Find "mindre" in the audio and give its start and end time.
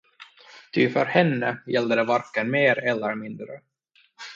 3.15-3.61